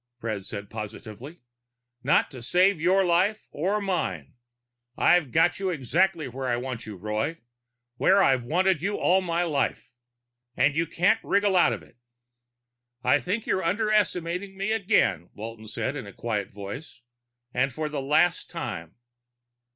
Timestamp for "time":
18.49-18.95